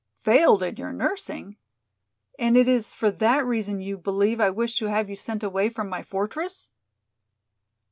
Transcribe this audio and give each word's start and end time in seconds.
"Failed 0.17 0.63
in 0.63 0.77
your 0.77 0.91
nursing? 0.91 1.57
And 2.39 2.57
it 2.57 2.67
is 2.67 2.91
for 2.91 3.11
that 3.11 3.45
reason 3.45 3.81
you 3.81 3.99
believe 3.99 4.39
I 4.41 4.49
wish 4.49 4.79
to 4.79 4.87
have 4.87 5.11
you 5.11 5.15
sent 5.15 5.43
away 5.43 5.69
from 5.69 5.89
my 5.89 6.01
fortress?" 6.01 6.71